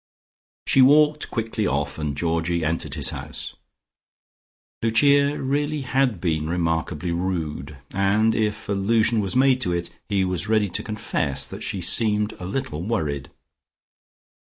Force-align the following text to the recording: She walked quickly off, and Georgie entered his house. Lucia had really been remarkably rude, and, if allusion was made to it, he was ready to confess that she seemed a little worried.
She 0.65 0.81
walked 0.81 1.29
quickly 1.29 1.67
off, 1.67 1.99
and 1.99 2.17
Georgie 2.17 2.65
entered 2.65 2.95
his 2.95 3.11
house. 3.11 3.53
Lucia 4.81 5.29
had 5.29 5.41
really 5.41 5.85
been 6.19 6.49
remarkably 6.49 7.11
rude, 7.11 7.77
and, 7.91 8.33
if 8.33 8.67
allusion 8.67 9.19
was 9.19 9.35
made 9.35 9.61
to 9.61 9.73
it, 9.73 9.91
he 10.09 10.25
was 10.25 10.49
ready 10.49 10.69
to 10.69 10.81
confess 10.81 11.45
that 11.45 11.61
she 11.61 11.81
seemed 11.81 12.33
a 12.39 12.47
little 12.47 12.81
worried. 12.81 13.29